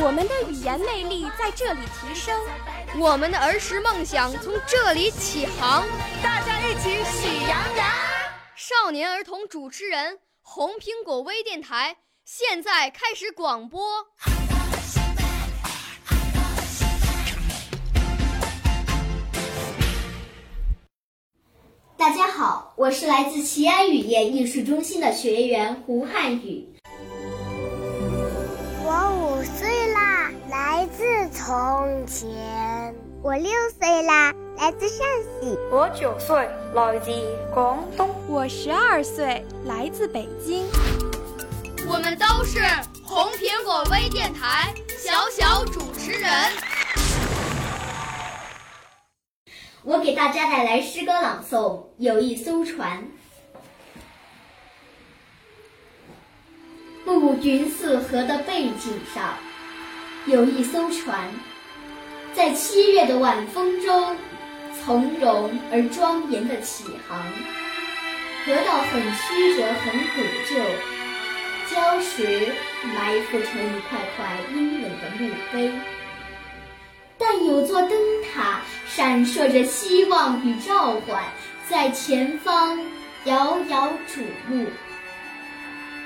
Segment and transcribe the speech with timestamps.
[0.00, 2.40] 我们的语言魅力在这里提升，
[2.98, 5.84] 我们的儿时梦想从这里起航。
[6.22, 7.86] 大家一起喜羊羊。
[8.54, 14.06] 少年儿童主持人，红苹果微电台现在开始广播。
[21.96, 26.77] 大家好，我是来自齐安语言艺术中心的学员胡汉宇。
[28.90, 32.26] 我五岁啦，来自从前。
[33.22, 35.06] 我六岁啦，来自陕
[35.42, 35.58] 西。
[35.70, 37.10] 我九岁，来自
[37.52, 38.08] 广东。
[38.26, 40.66] 我十二岁，来自北京。
[41.86, 42.60] 我们都是
[43.04, 46.30] 红苹果微电台小小主持人。
[49.82, 51.56] 我给大家带来诗歌朗诵
[51.98, 52.98] 《有一艘船》。
[57.14, 59.34] 暮云四河的背景上，
[60.26, 61.28] 有一艘船，
[62.34, 64.16] 在七月的晚风中，
[64.78, 67.18] 从容而庄严地起航。
[68.44, 72.52] 河道很曲折，很古旧，礁石
[72.94, 75.72] 埋伏成一块块阴冷的墓碑。
[77.16, 81.22] 但有座灯塔闪烁着希望与召唤，
[81.68, 82.78] 在前方
[83.24, 84.66] 遥遥瞩目。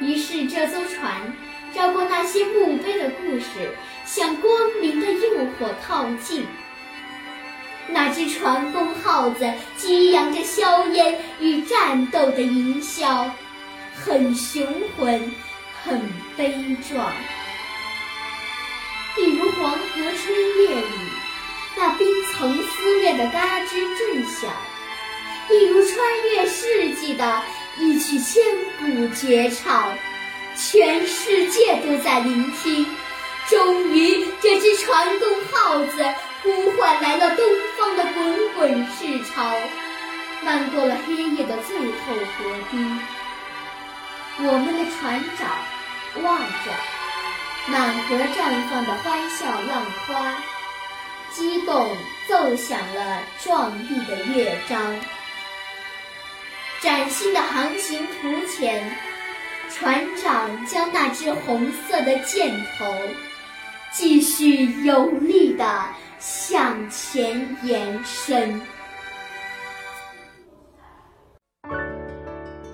[0.03, 1.35] 于是，这艘船
[1.75, 3.47] 绕过那些墓碑的故事，
[4.05, 6.47] 向光明的诱惑靠近。
[7.89, 13.31] 那只船工号子激扬着硝烟与战斗的营销，
[13.95, 14.67] 很雄
[14.97, 15.33] 浑，
[15.83, 16.01] 很
[16.37, 16.55] 悲
[16.89, 17.13] 壮。
[19.19, 20.85] 一如黄河春夜里，
[21.77, 24.51] 那冰层撕裂的嘎吱震响；
[25.51, 25.99] 一如穿
[26.31, 27.43] 越世纪的
[27.83, 28.41] 一曲千
[28.79, 29.93] 古绝唱，
[30.57, 32.87] 全世界都在聆听。
[33.49, 36.05] 终于，这只船工号子
[36.45, 37.45] 呼唤来了东
[37.77, 39.53] 方的滚滚赤潮，
[40.45, 42.99] 漫过了黑夜的最后河堤。
[44.47, 46.71] 我们的船长望着。
[47.67, 50.35] 满河绽放的欢笑浪花，
[51.33, 51.97] 激动
[52.29, 54.97] 奏响了壮丽的乐章。
[56.83, 58.85] 崭新的航行图前，
[59.71, 62.85] 船长将那只红色的箭头
[63.93, 65.65] 继续有力地
[66.19, 68.61] 向前延伸。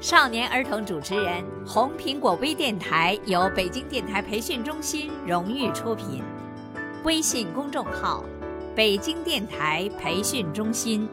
[0.01, 6.23] 少年儿童主持人，红苹果微电台由北京电台培训中心荣誉出品，
[7.05, 8.25] 微信公众号：
[8.75, 11.07] 北京电台培训中心。